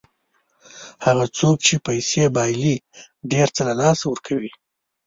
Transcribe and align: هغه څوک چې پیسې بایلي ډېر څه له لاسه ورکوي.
هغه 1.05 1.25
څوک 1.37 1.55
چې 1.65 1.75
پیسې 1.87 2.23
بایلي 2.35 2.75
ډېر 3.31 3.47
څه 3.55 3.61
له 3.67 3.73
لاسه 3.81 4.03
ورکوي. 4.07 4.51